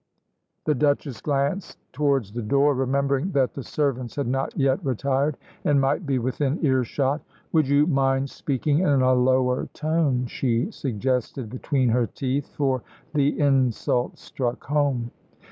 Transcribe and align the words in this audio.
The 0.65 0.73
Duchess 0.73 1.21
glanced 1.21 1.77
towards 1.93 2.31
the 2.33 2.41
door, 2.41 2.73
remembering 2.73 3.33
that 3.33 3.53
the 3.53 3.61
servants 3.61 4.15
had 4.15 4.25
not 4.25 4.57
yet 4.57 4.83
retired 4.83 5.37
and 5.63 5.79
might 5.79 6.07
be 6.07 6.17
within 6.17 6.57
earshot. 6.65 7.21
"Would 7.51 7.67
you 7.67 7.85
mind 7.85 8.31
speaking 8.31 8.79
in 8.79 8.87
a 9.03 9.13
lower 9.13 9.67
tone?" 9.75 10.25
she 10.25 10.71
suggested 10.71 11.51
between 11.51 11.89
her 11.89 12.07
teeth, 12.07 12.47
for 12.55 12.81
the 13.13 13.39
insult 13.39 14.17
struck 14.17 14.63
home. 14.63 15.11